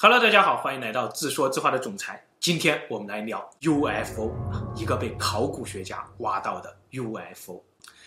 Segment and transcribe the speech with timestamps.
[0.00, 2.24] Hello，大家好，欢迎来到自说自话的总裁。
[2.38, 4.30] 今天我们来聊 UFO，
[4.76, 7.60] 一个被考古学家挖到的 UFO。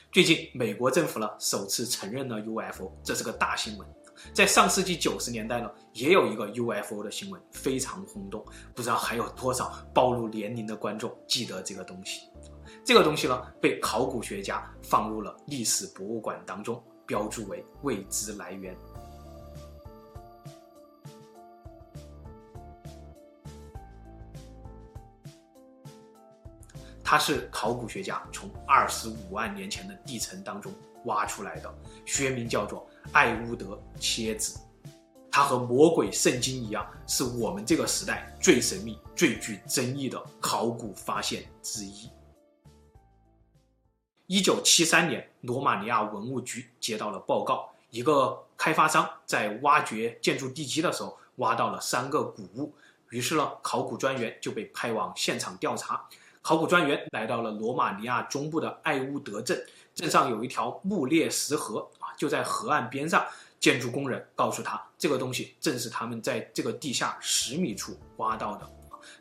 [0.10, 3.86] 最近美国政府呢首次承认了 UFO，这是个大新闻。
[4.34, 8.42] 在上世纪九十年代呢，也有一个 UFO 的新闻非常轰动，
[8.74, 12.22] 不知道还有多少暴露年龄的观众记得这个东西。
[12.86, 18.74] 这个东西呢被考古学家放入了历史博物馆当中，标注为未知来源。
[27.12, 31.70] 它是考古学家从二十五万年前的地层当中挖出来的，
[32.06, 34.58] 学名叫做艾乌德蝎子。
[35.30, 42.10] 它和魔鬼圣经一样，是我们这个时代最神秘、最具争议的考古发现之一。
[44.28, 52.74] 一九七三年，罗马尼亚文物局接到了报告，一个开发商在挖掘建筑地基的时候挖到了三个古物，
[53.10, 56.08] 于是呢，考古专员就被派往现场调查。
[56.42, 63.26] 考古专员来到了罗马尼亚中部的艾乌德镇，镇上有一条木裂石河啊，就在河岸边上。
[63.60, 68.68] 建筑工人告诉他，这个东西正是他们在这个地下十米处挖到的。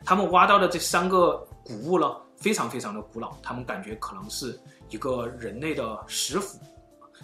[0.03, 6.57] 他们挖到的这三个古物呢，非常非常的古老，他们感觉可能是一个人类的石斧，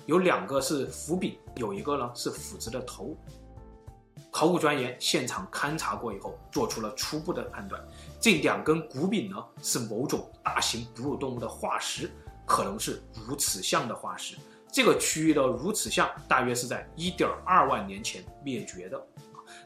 [0.05, 3.17] 有两个是斧柄，有一个呢是斧子的头。
[4.37, 7.83] 考古专员现场勘察过以后，做出了初步的判断。
[8.21, 12.07] 这两根骨柄呢，是某种大型哺乳动物的化石，
[12.45, 14.35] 可能是乳齿象的化石。
[14.71, 19.07] 这个区域的乳齿象大约是在1.2万年前灭绝的。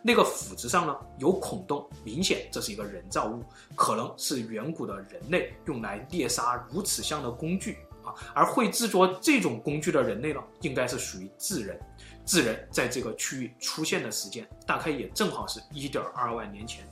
[0.01, 3.43] 那个斧子上呢有孔洞，明显这是一个人造物，
[3.75, 8.15] 可能是远古的人类用来猎杀乳齿象的工具啊。
[8.33, 11.77] 而会制作这种工具的人类呢，应该是属于智人。
[12.25, 16.87] 智人在这个区域出现的时间，大概也正好是一点二万年前，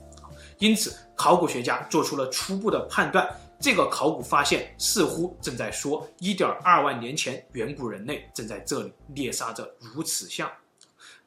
[0.58, 3.28] 因此考古学家做出了初步的判断，
[3.60, 10.50] 这个考古发现似乎正在说一点二万年前远古人类正在这里猎杀着如此象，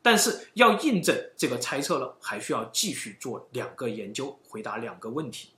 [0.02, 5.50] 但是要印证这个猜测呢，还需要继续做两个研究，回答两个问题：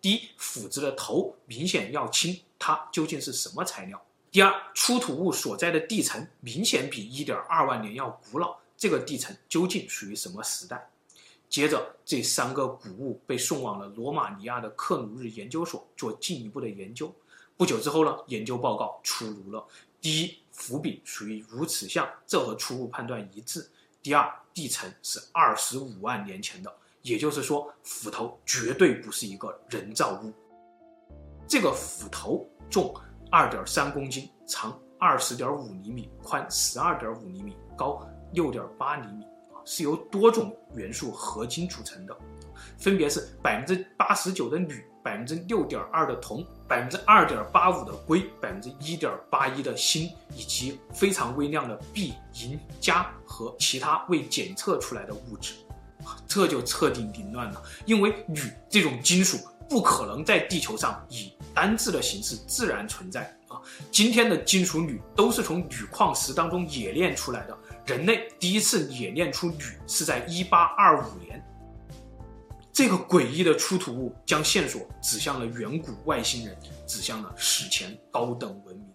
[0.00, 4.00] 第一，斧子的头明显要轻，它究竟是什么材料？
[4.30, 10.90] 第二，出土物所在的地层明显比一点二万年要古老，这个地层究竟属于什么时代？
[11.48, 17.10] 接着，这三个古物被送往了罗马尼亚的克鲁日研究所做进一步的研究。
[17.56, 19.66] 不久之后呢，研究报告出炉了：
[19.98, 23.62] 第一，斧柄属于乳齿象，这和初步判断一致；
[24.02, 30.30] 第二，地层是二十五万年前的，也就是说，斧头绝对不是一个人造物。
[31.48, 32.94] 这个斧头重。
[33.30, 39.26] 二点三公斤，长二十点五厘米，宽十二点五厘米，高六点八厘米，
[39.64, 42.16] 是由多种元素合金组成的，
[42.78, 55.54] 分别是百分之八十九的铝，百分之六点二的铜，百分之二点八五的硅，百分之一点八一的锌，以及非常微量的鈽、银、镓和其他未检测出来的物质，
[56.26, 63.60] 这就彻底凌乱了，因为铝这种金属不可能在地球上以单质的形式自然存在啊！
[63.90, 67.58] 今天的金属铝都是从铝矿石当中冶炼出来的。
[67.84, 71.44] 人类第一次冶炼出铝是在1825年。
[72.72, 76.56] 这个诡异的出土物将线索指向了远古外星人，
[76.86, 78.86] 指向了史前高等文明。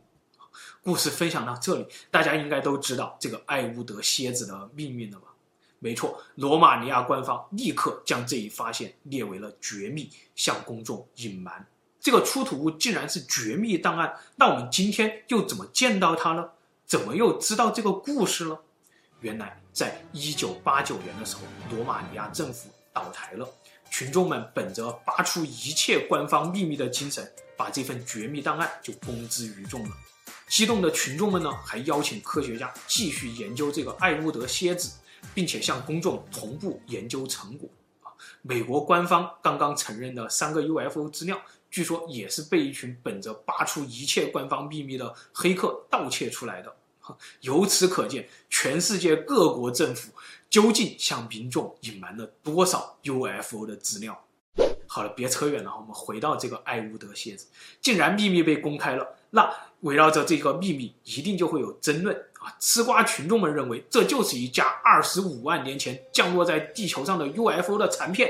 [0.81, 5.27] 故事分享到这里，大家应该都知道这个爱乌德蝎子的命运了吧？
[5.83, 11.67] 没错，罗马尼亚官方立刻将这一发现列为了绝密，向公众隐瞒。
[11.99, 16.51] 这个出土物竟然是绝密档案，那我们今天又怎么见到它呢？
[16.85, 18.61] 怎么又知道这个故事了？
[19.19, 21.41] 原来，在一九八九年的时候，
[21.75, 23.45] 罗马尼亚政府倒台了，
[23.91, 29.89] 群众们本着扒出一切官方秘密的精神，把这份绝密档案就公之于众了。
[30.47, 34.91] 激动的群众们呢，还邀请科学家继续研究这个爱乌德蝎子，
[35.33, 37.69] 并且向公众同步研究成果
[38.01, 38.11] 啊。
[38.41, 41.41] 美国官方刚刚承认的三个 UFO 资料。
[41.71, 46.71] 据说也是被一群本着扒出一切官方秘密的黑客盗窃出来的。
[47.41, 50.11] 由此可见，全世界各国政府
[50.51, 54.23] 究竟向民众隐瞒了多少 UFO 的资料？
[54.93, 57.47] 好了，别扯远了，我们回到这个爱乌德蝎子，
[57.81, 62.55] 既然秘密被公开了，那围绕着这个秘密一定就会有争论啊！
[62.59, 68.29] 吃瓜群众们认为这就是一架二十五万年前降落在地球上的 UFO 的残片。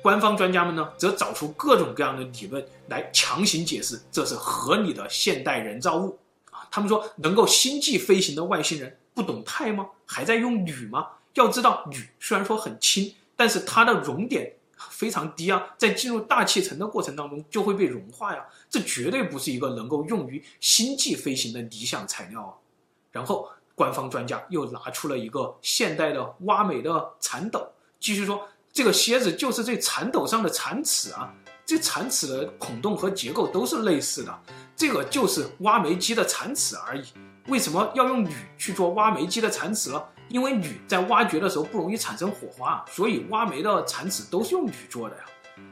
[0.00, 6.18] 官方专家们呢，则找出各种各样的理论来强行解释这是合理的现代人造物
[6.50, 6.66] 啊。
[6.70, 9.86] 他们说，能够星际飞行的外星人不懂钛吗？
[10.06, 11.06] 还在用铝吗？
[11.34, 14.54] 要知道，铝虽然说很轻，但是它的熔点
[14.90, 22.52] 非常低啊，在进入大气层的过程当中就会被融化呀，这绝对不是一个能够用于星际飞行的理想材料啊。
[23.10, 27.66] 然后官方专家又拿出了一个现代的挖煤的铲斗，
[28.00, 31.32] 继续说这个蝎子就是这铲斗上的铲齿啊，
[31.66, 34.42] 这铲齿的孔洞和结构都是类似的，
[34.74, 37.04] 这个就是挖煤机的铲齿而已。
[37.48, 40.02] 为什么要用铝去做挖煤机的铲齿呢？
[40.32, 45.24] 因为铝在挖掘的时候不容易产生火花，所以挖煤的铲齿都是用铝做的呀。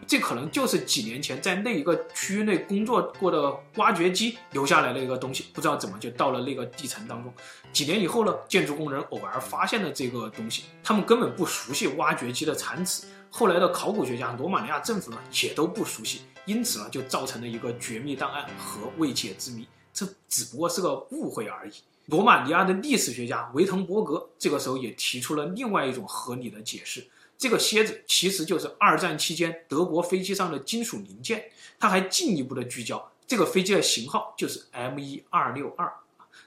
[0.06, 7.32] 这可能就是几年前在那一个区域内工作过的挖掘机留下来的一个东西，不知道怎么就到了那个地层当中。
[7.72, 13.06] 几年以后呢，建筑工人偶尔发现了这个东西，他们根本不熟悉挖掘机的铲齿。
[13.30, 19.66] 后来的考古学家罗马尼亚政府呢也都不熟悉，因此呢就造成了一个绝密档案和未解之谜。
[19.94, 21.72] 这只不过是个误会而已。
[22.10, 27.06] 罗马尼亚的历史学家维滕伯格这个时候也提出了另外一种合理的解释：
[27.38, 31.44] 这个蝎子其实就是二战期间德国飞机上的金属零件。
[31.78, 35.90] 他还进一步的聚焦，这个飞机的型号就是 M1262。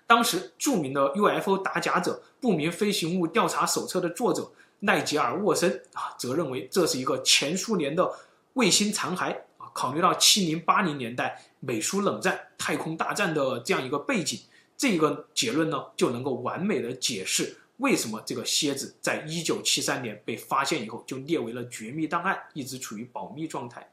[0.05, 4.51] 当时著名的 UFO 打假者《不明飞行物调查手册》的作者
[4.81, 8.11] 奈吉尔沃森啊，则认为这是一个前苏联的
[8.53, 9.71] 卫星残骸啊。
[9.73, 14.39] 考虑到七零八零年代美苏冷战、太空大战的这样一个背景，
[14.83, 23.89] 这个结论呢就能够完美的解释为什么这个蝎子在一九七三年被发现以后就列为了绝密档案，一直处于保密状态。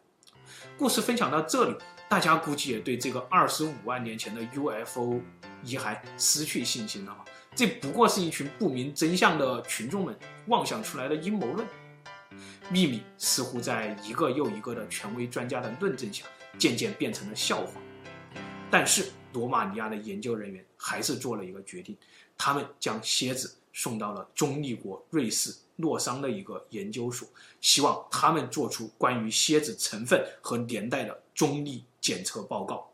[0.76, 1.76] 故事分享到这里，
[2.08, 5.20] 大家估计也对这个二十五万年前的 UFO
[5.62, 7.16] 遗骸失去信心了。
[7.54, 11.64] 这不过是一群不明真相的群众们妄想出来的阴谋论。
[12.68, 16.24] 秘密似乎在一个又一个的权威专家的论证下，
[16.58, 17.80] 渐渐变成了笑话。
[18.72, 21.96] 但是罗马尼亚的研究人员还是做了一个决定，
[22.36, 27.28] 他们将蝎子送到了中立国瑞士洛桑的一个研究所，
[27.60, 32.86] 希望他们做出关于蝎子成分和年代的中立检测报告。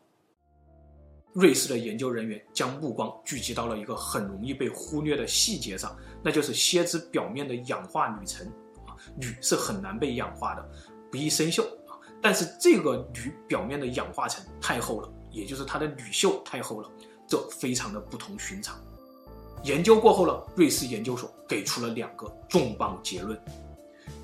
[1.33, 8.47] 瑞士的研究人员将目光聚集到了一个很容易被忽略的细节上，那就是蝎子表面的氧化铝层。
[8.87, 10.69] 啊铝是很难被氧化的，
[11.11, 11.99] 不易生锈啊。
[12.19, 16.89] 但是这个铝表面的氧化层太厚了，也就是它的铝锈太厚了，
[17.27, 18.75] 这非常的不同寻常。
[19.63, 23.39] 研究过后呢，瑞士研究所给出了两个重磅结论：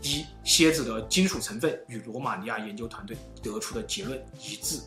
[0.02, 4.80] 第一，蝎子的金属成分与罗马尼亚研究团队得出的结论一致；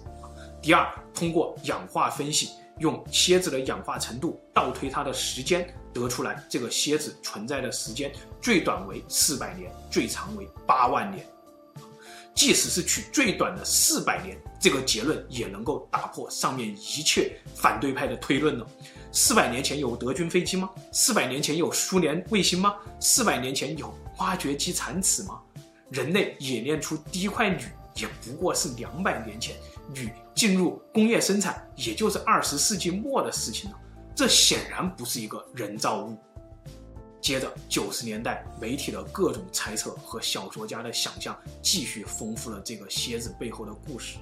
[0.61, 5.73] 第二，通过氧化分析，用蝎子的氧化程度倒推它的时间。
[5.95, 8.13] 得出来，这个蝎子存在的时间
[8.43, 11.27] 最短为四百年，最长为八万年。
[12.37, 18.67] 即使是取最短的四百年，这个结论也能够打破上面一切反对派的推论了。
[19.11, 20.69] 四百年前有德军飞机吗？
[20.93, 22.77] 四百年前有苏联卫星吗？
[23.01, 25.41] 四百年前有挖掘机铲齿吗？
[25.89, 29.57] 人类冶炼出第一块铝也不过是两百年前，
[29.95, 33.79] 铝进入工业生产也就是二十世纪末的事情了。
[34.15, 36.19] 这显然不是一个人造物。
[37.27, 44.19] 接着，九十年代媒体的各种猜测和小说家的想象继续丰富了这个蝎子背后的故事。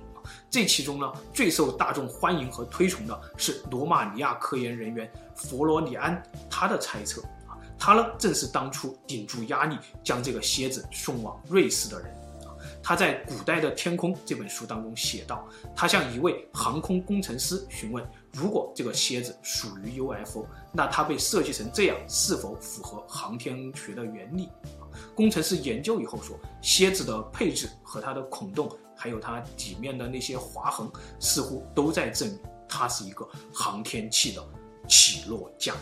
[0.48, 12.10] 这其中呢，最受大众欢迎和推崇的是罗马尼亚科研人员弗罗里安他的猜测啊，他呢正是当初顶住压力将这个蝎子送往瑞士的人。
[12.82, 15.46] 他在《古代的天空》这本书当中写道，
[15.76, 18.02] 他向一位航空工程师询问。
[18.34, 24.50] 如果这个蝎子属于 UFO，那它被设计成这样是否符合航天学的原理？
[25.14, 34.44] 工程师研究以后说，蝎子的配置和它的孔洞，还有它底面的那些划痕，似乎都在证明它是一个航天器的
[34.88, 35.74] 起落架，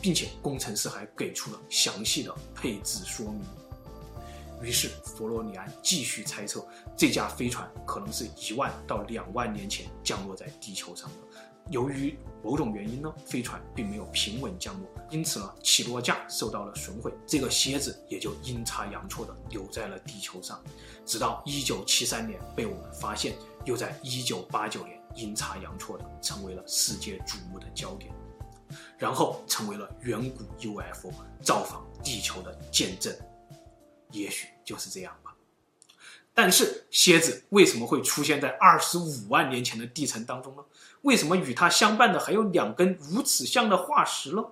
[0.00, 3.42] 并且工程师还给出了详细的配置说明。
[4.62, 6.64] 于是弗罗里安继续猜测，
[6.96, 11.38] 这架飞船可能是一万到两万年前降落在地球上的。
[11.70, 20.62] 由于某种原因呢，飞船并没有平稳降落，因此呢，起落架受到了损毁，这个蝎子也就阴差阳错的留在了地球上，
[21.04, 28.12] 直到一九七三年被我们发现，又在一九八九年阴差阳错的成为了世界瞩目的焦点，
[28.96, 33.12] 然后成为了远古 UFO 造访地球的见证，
[34.12, 35.34] 也许就是这样吧。
[36.32, 40.62] 但是蝎子为什么会出现在二十五万年前的地层当中呢？
[41.06, 44.44] 为什么与它相伴的还有两根如此像的化石呢？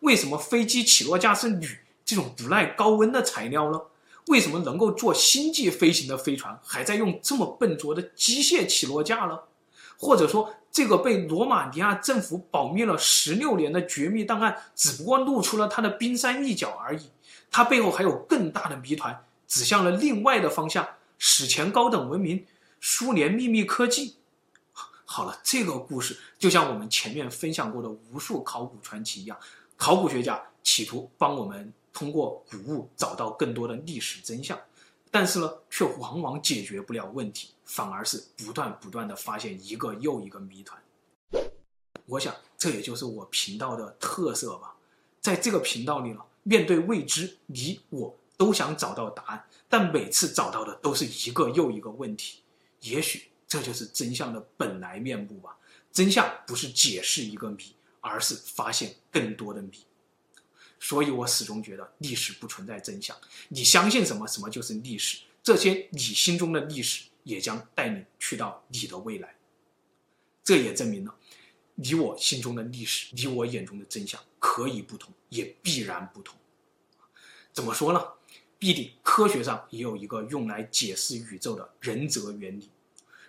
[0.00, 1.66] 为什么飞机起落架是铝
[2.04, 3.80] 这种不耐高温的材料呢？
[4.26, 9.38] 为什么能够做星际飞行的飞船还在用这么笨拙的机械起落架呢？
[9.96, 17.08] 或者说，这个被罗马尼亚政府保密了十六年的绝密档案，只不过露出了它的冰山一角而已？
[17.50, 19.24] 它背后还有更大的谜团。
[19.48, 20.86] 指向了另外的方向，
[21.18, 22.44] 史前高等文明，
[22.80, 24.16] 苏联秘密科技。
[25.14, 29.38] 好了，这个故事就像我们前面分享过的无数考古传奇一样，
[29.76, 34.58] 考古学家企图帮我们通过古物找到更多的历史真相，
[35.10, 40.82] 但是呢，却往往解决不了问题，反而是不断不断地发现一个又一个谜团。
[42.06, 44.74] 我想，这也就是我频道的特色吧。
[45.20, 52.42] 在这个频道里呢，面对未知，你我都想找到答案，但每次找到的都是一个又一个问题。
[52.80, 53.30] 也许。
[53.52, 55.54] 这就是真相的本来面目吧。
[55.92, 59.72] 真相不是解释一个谜，而是发现更多的谜。
[60.80, 63.14] 所以我始终觉得历史不存在真相。
[63.50, 65.18] 你相信什么，什么就是历史。
[65.42, 69.34] 这些你心中的历史，也将带你去到你的未来。
[70.42, 71.14] 这也证明了，
[71.74, 76.34] 你我心中的历史，你我眼中的真相可以不同，也必然不同。
[77.52, 78.02] 怎么说呢？
[78.58, 82.70] 必定科学上也有一个用来解释宇宙的人则原理。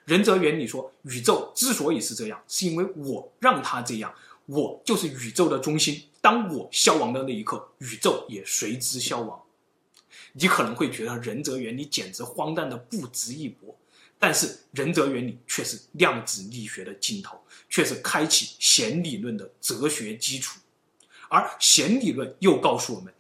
[0.05, 4.13] 仁则原理说，宇宙之所以是这样，是因为我让它这样。
[4.45, 6.03] 我就是宇宙的中心。
[6.19, 9.41] 当我消亡的那一刻，宇宙也随之消亡。
[10.33, 13.73] 你可能会觉得仁则原理简直荒诞的不值一驳，
[14.19, 20.59] 但是仁则原理却是量子力学的尽头，却是开启弦理论的哲学基础。
[21.29, 23.13] 而弦理论又告诉我们，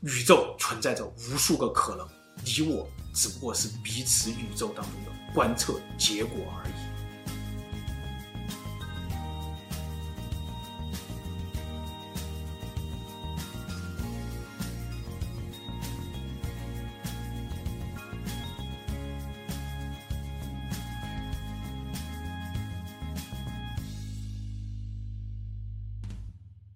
[0.00, 2.08] 宇宙存在着无数个可能，
[2.44, 6.75] 你我只不过是彼此宇宙当中的观测结果而已。